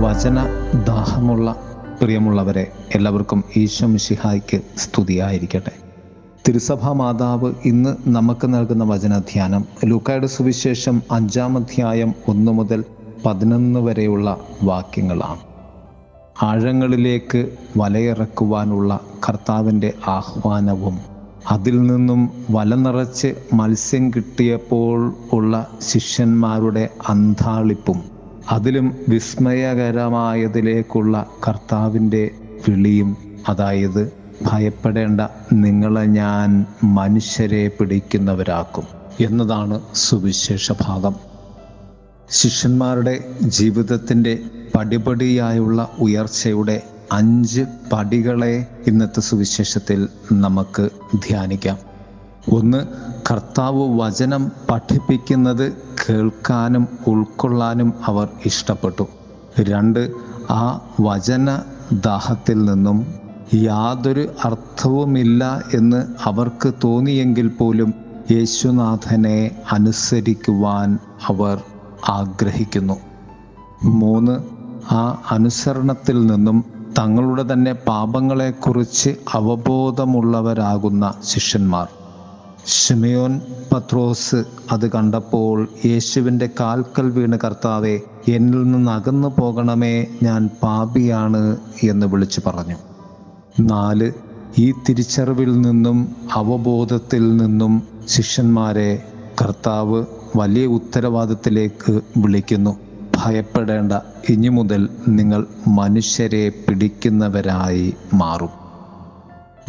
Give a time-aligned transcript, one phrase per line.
[0.00, 0.46] വചന
[0.86, 1.56] ദാഹമുള്ള
[2.02, 5.72] പ്രിയമുള്ളവരെ എല്ലാവർക്കും ഈശോ മിശിഹായ്ക്ക് സ്തുതിയായിരിക്കട്ടെ.
[6.48, 12.84] തിരുസഭാ മാതാവ് ഇന്ന് നമുക്ക് നൽകുന്ന വചനധ്യാനം ലൂക്കായുടെ സുവിശേഷം അഞ്ചാം അധ്യായം ഒന്ന് മുതൽ
[13.26, 15.38] പതിനൊന്ന് വരെയുള്ള വാക്യങ്ങളാണ്.
[16.42, 20.98] ആഴങ്ങളിലേക്ക് വലയിറക്കുവാനുള്ള കർത്താവിന്റെ ആഹ്വാനവും
[21.50, 28.19] അതിൽ നിന്നും വല നിറച്ച് മത്സ്യം കിട്ടിയപ്പോൾ ഉള്ള ശിഷ്യന്മാരുടെ അന്താളിപ്പും
[28.52, 32.30] അതിലും വിസ്മയകരമായതിലേക്കുള്ള കർത്താവിന്റെ
[32.68, 33.16] വിളിയും
[33.48, 35.20] അതായത് ഭയപ്പെടേണ്ട
[35.52, 38.84] നിങ്ങളെ ഞാൻ മനുഷ്യരെ പിടിക്കുന്നവരാക്കും
[39.20, 41.14] എന്നതാണ് സുവിശേഷ ഭാഗം
[42.30, 44.38] ശിഷ്യന്മാരുടെ ജീവിതത്തിന്റെ
[44.74, 50.90] പടിപടിയായുള്ള ഉയർച്ചയുടെ അഞ്ച് പടികളെ ഇന്നത്തെ സുവിശേഷത്തിൽ നമുക്ക്
[51.28, 51.89] ധ്യാനിക്കാം.
[52.48, 52.86] ഒന്ന്
[53.30, 59.06] കർത്താവ് വചനം പഠിപ്പിക്കുന്നത് കേൾക്കാനും ഉൾക്കൊള്ളാനും അവർ ഇഷ്ടപ്പെട്ടു.
[59.60, 60.10] രണ്ട്
[60.50, 61.58] ആ വചന
[61.92, 63.06] ദാഹത്തിൽ നിന്നും
[63.54, 67.94] യാതൊരു അർത്ഥവുമില്ല എന്ന് അവർക്ക് തോന്നിയെങ്കിൽ പോലും
[68.30, 71.62] യേശുനാഥനെ അനുസരിക്കുവാൻ അവർ
[72.08, 72.94] ആഗ്രഹിക്കുന്നു.
[73.84, 74.38] മൂന്ന്
[74.94, 76.64] ആ അനുസരണത്തിൽ നിന്നും
[76.98, 81.99] തങ്ങളുടെ തന്നെ പാപങ്ങളെക്കുറിച്ച് അവബോധമുള്ളവരാകുന്ന ശിഷ്യന്മാർ.
[82.66, 83.40] ഷിമയോൻ
[83.72, 92.40] പത്രോസ് അത് കണ്ടപ്പോൾ യേശുവിന്റെ കാൽക്കൽ വീണ് കർത്താവെ എന്നിൽ നിന്ന് അകന്നു പോകണമേ ഞാൻ പാപിയാണ് എന്ന് വിളിച്ചു
[92.46, 92.76] പറഞ്ഞു.
[93.60, 94.12] നാല്
[94.58, 99.02] ഈ തിരിച്ചറിവിൽ നിന്നും അവബോധത്തിൽ നിന്നും ശിഷ്യന്മാരെ
[99.42, 100.04] കർത്താവ്
[100.36, 102.78] വലിയ ഉത്തരവാദിത്തത്തിലേക്ക് വിളിക്കുന്നു.
[103.16, 103.92] ഭയപ്പെടേണ്ട
[104.28, 108.59] ഇനി മുതൽ നിങ്ങൾ മനുഷ്യരെ പിടിക്കുന്നവരായി മാറും.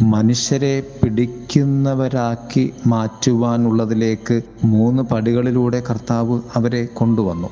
[0.00, 7.48] മനുഷ്യരെ പിടിക്കുന്നവരാക്കി മാറ്റുവാനുള്ളതിലേക്ക് മൂന്ന് പടികളിലൂടെ കർത്താവ് അവരെ കൊണ്ടുവന്നു.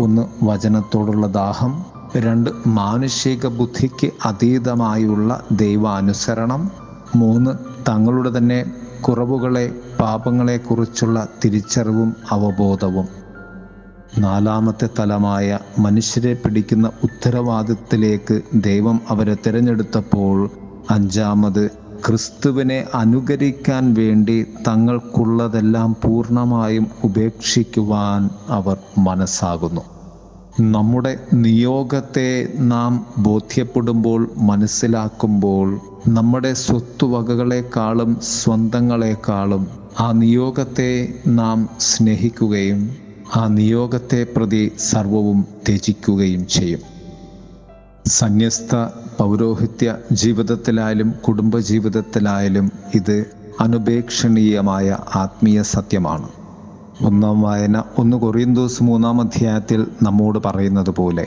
[0.00, 1.84] ഒന്ന് വചനത്തോടുള്ള ദാഹം.
[2.16, 6.70] രണ്ട് മാനുഷിക ബുദ്ധിക്ക് അതീതമായുള്ള ദൈവാനുസരണം.
[7.16, 7.50] മൂന്ന്
[7.88, 8.64] തങ്ങളുടെ തന്നെ
[9.00, 13.08] കുറവുകളെ പാപങ്ങളെക്കുറിച്ചുള്ള തിരിച്ചറിവും അവബോധവും.
[14.18, 20.50] നാലാമത്തെ തലമായ മനുഷ്യരെ പിടിക്കുന്ന ഉത്തരവാദിത്തത്തിലേക്ക് ദൈവം അവരെ തിരഞ്ഞെടുത്തപ്പോൾ
[20.90, 21.70] അഞ്ചാമത്
[22.06, 29.80] ക്രിസ്തുവിനെ അനുകരിക്കാൻ വേണ്ടി തങ്ങൾക്കുള്ളതെല്ലാം പൂർണമായും ഉപേക്ഷിക്കുവാൻ അവർ മനസ്സാകുന്നു.
[30.60, 39.68] നമ്മുടെ നിയോഗത്തെ നാം ബോധ്യപ്പെടുമ്പോൾ മനസ്സിലാക്കുമ്പോൾ നമ്മുടെ സ്വത്തുവകകളെക്കാളും സ്വന്തങ്ങളെക്കാളും
[40.00, 42.96] ആ നിയോഗത്തെ നാം സ്നേഹിക്കുകയും
[43.36, 46.80] ആ നിയോഗത്തെ പ്രതി സർവവും ത്യജിക്കുകയും ചെയ്യും.
[48.06, 48.74] സന്യസ്ത
[49.18, 53.26] പൗരോഹിത്യ ജീവിതത്തിലായാലും കുടുംബജീവിതത്തിലായാലും ഇത്
[53.60, 56.28] അനുപേക്ഷണീയമായ ആത്മീയ സത്യമാണ്.
[57.04, 61.26] ഒന്നാം വായന ഒന്ന് കൊറിയന്തോസ് മൂന്നാം അധ്യായത്തിൽ നമ്മോട് പറയുന്നത് പോലെ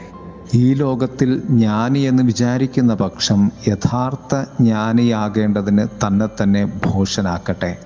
[0.55, 7.77] ഈ ലോകത്തിൽ ജ്ഞാനി എന്ന് വിചാരിക്കുന്ന പക്ഷം യഥാർത്ഥ ജ്ഞാനിയാകേണ്ടതിന് തന്നെ തന്നെ ഭോഷനാക്കട്ടെ.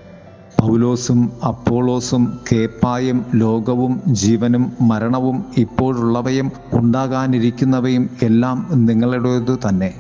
[0.65, 9.93] പൗലോസും അപ്പോളോസും കേപ്പായും ലോകവും ജീവനും മരണവും ഇപ്പോഴുള്ളവയും ഉണ്ടാകാനിരിക്കുന്നവയും എല്ലാം നിങ്ങളുടേത് തന്നെ.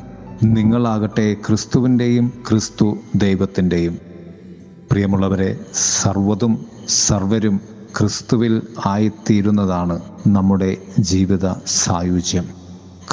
[0.43, 3.97] നിങ്ങളാകട്ടെ ക്രിസ്തുവിന്റെയും ക്രിസ്തു ദൈവത്തിന്റെയും.
[4.91, 7.61] പ്രിയമുള്ളവരെ സർവതും സർവരും
[7.99, 12.45] ക്രിസ്തുവിൽ ആയിത്തീരുന്നതാണ് നമ്മുടെ ജീവിത സായുജ്യം.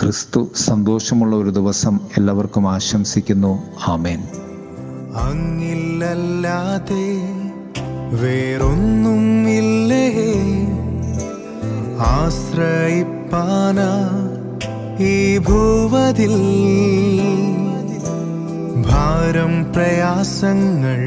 [0.00, 3.62] ക്രിസ്തു സന്തോഷമുള്ള ഒരു ദിവസം എല്ലാവർക്കും ആശംസിക്കുന്നു.
[3.88, 4.22] ആമേൻ.
[5.16, 7.31] അങ്ങില്ലല്ലാതെ
[8.20, 9.22] വേറൊന്നും
[12.14, 13.78] ആശ്രയിപ്പാന
[15.02, 16.34] ഈ ഭൂവതിൽ.
[18.88, 21.00] ഭാരം പ്രയാസങ്ങൾ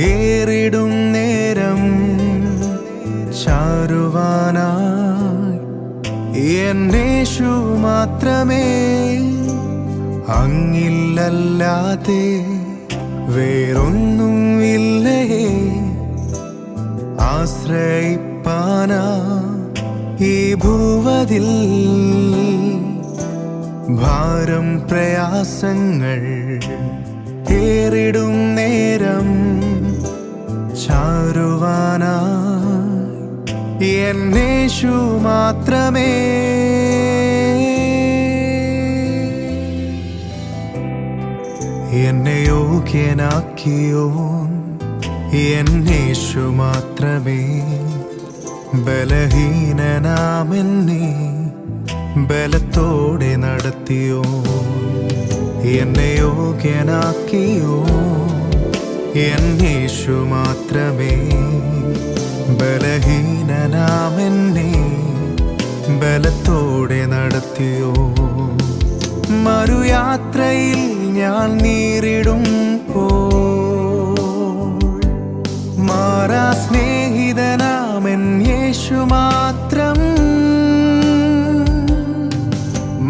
[0.00, 1.82] ഏറിടും നേരം
[3.42, 4.24] ചാരുവാനായി.
[6.58, 7.50] എന്നേഷു
[7.86, 8.66] മാത്രമേ
[10.40, 12.24] അങ്ങില്ലല്ലാതെ
[13.36, 14.33] വേറൊന്നും
[17.26, 18.92] ആശ്രയിപ്പാന
[20.24, 21.48] ഈ ഭൂവതിൽ
[24.00, 26.20] ഭാരം പ്രയാസങ്ങൾ
[27.58, 29.28] ഏറിടും നേരം
[30.82, 32.04] ചാരുവാന
[34.00, 34.94] എന്നേഷു
[35.26, 36.10] മാത്രമേ.
[42.04, 44.43] എന്നെ യോഗ്യനാക്കിയോൻ
[45.36, 47.62] എന്നേഷു മാത്രമേ.
[48.74, 49.74] ബലഹീനനാമെന്നെ.
[52.16, 54.22] ബലത്തോടെ നടത്തിയോ.
[55.64, 57.86] എന്നെ യോഗ്യനാക്കിയോ.
[59.20, 61.30] എന്നേഷു മാത്രമേ.
[62.48, 63.50] ബലഹീനനാമെന്നെ.
[66.00, 67.94] ബലത്തോടെ നടത്തിയോ.
[69.30, 72.53] മറുയാത്രയിൽ ഞാൻ നേരിടും
[76.24, 79.98] മാറാ സ്നേഹിതനാമൻ യേശു മാത്രം.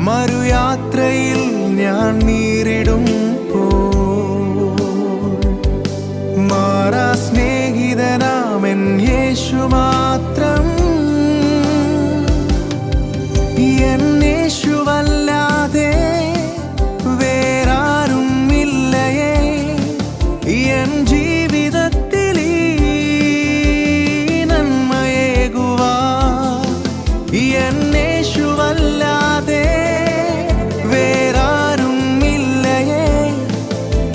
[0.06, 1.40] മറുയാത്രയിൽ
[1.76, 3.05] ഞാൻ നീരിടും
[3.50, 3.62] പോ
[6.50, 9.94] മാറാ സ്നേഹിതനാമൻ യേശു മാത്രം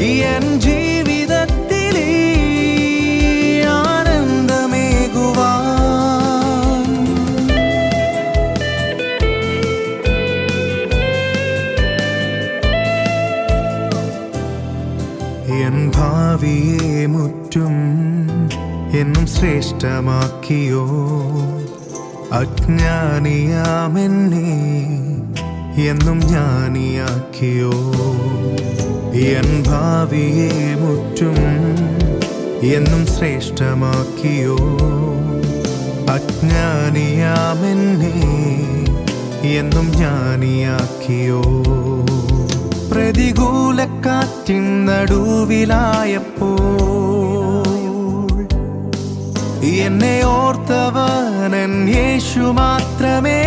[0.05, 2.09] എൻ ജീവിതത്തിലെ
[18.99, 20.87] എന്നും ശ്രേഷ്ഠമാക്കിയോ.
[22.33, 23.19] അജ്ഞാനിയാമെന്നെ
[25.81, 27.71] എന്നും ജ്ഞാനിയാക്കിയോ.
[29.13, 31.37] എൻ ഭാവിയെ മുറ്റും
[32.63, 34.57] എന്നും ശ്രേഷ്ഠമാക്കിയോ?
[36.13, 38.13] അജ്ഞാനിയാമെന്നെ
[39.57, 41.41] എന്നും ജ്ഞാനിയാക്കിയോ?
[42.91, 46.51] പ്രതികൂലക്കാറ്റിൻ നടുവിലായപ്പോ
[49.63, 53.41] എന്നെ ഓർത്തവനൻ യേശു മാത്രമേ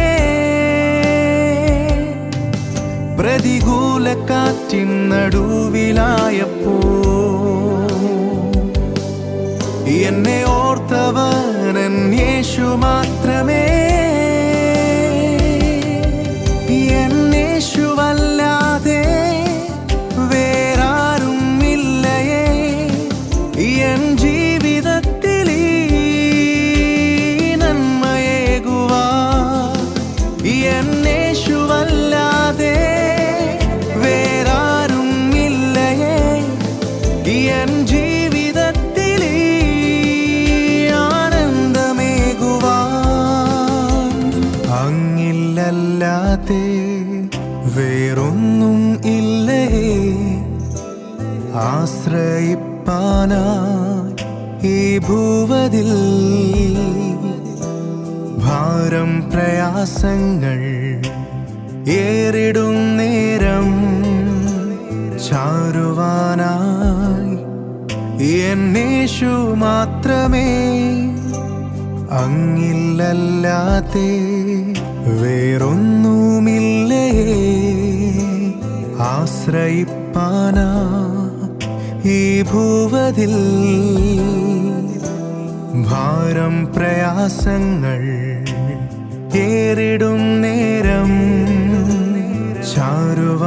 [3.33, 6.75] പ്രതികൂലക്കാറ്റിൻ നടുവിലായപ്പോ.
[9.93, 13.63] എന്നെ ഓർത്തവൻ യേശു മാത്രമേ
[46.49, 46.65] അങ്ങില്ലല്ലാതെ
[47.77, 49.65] വേറൊന്നും ഇല്ലേ?
[51.55, 52.27] ആശ്രയിപ്പാനായി
[54.67, 55.93] ഈ ഭൂവതിൽ.
[58.45, 60.61] ഭാരം പ്രയാസങ്ങൾ
[61.91, 63.71] ഏറിടും നേരം
[65.29, 67.39] ചാരുവാനായി.
[68.31, 70.51] എന്നേഷു മാത്രമേ
[72.11, 74.11] അങ്ങില്ലല്ലാതെ
[79.23, 80.69] ആശ്രയിപ്പാനാ
[82.05, 83.35] ഈ ഭൂവതിൽ.
[85.91, 88.03] ഭാരം പ്രയാസങ്ങൾ
[89.39, 91.11] ഏറിടും നേരം
[92.75, 93.43] ചാരുവാനായി.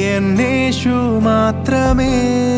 [0.00, 2.49] എന്നേശു മാത്രമേ